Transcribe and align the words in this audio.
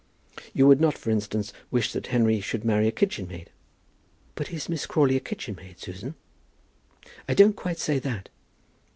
"You 0.51 0.65
would 0.65 0.81
not, 0.81 0.97
for 0.97 1.11
instance, 1.11 1.53
wish 1.69 1.93
that 1.93 2.07
Henry 2.07 2.41
should 2.41 2.65
marry 2.65 2.87
a 2.87 2.91
kitchen 2.91 3.27
maid." 3.27 3.51
"But 4.33 4.51
is 4.51 4.67
Miss 4.67 4.87
Crawley 4.87 5.15
a 5.15 5.19
kitchen 5.19 5.53
maid, 5.53 5.77
Susan?" 5.79 6.15
"I 7.29 7.35
don't 7.35 7.55
quite 7.55 7.77
say 7.77 7.99
that." 7.99 8.29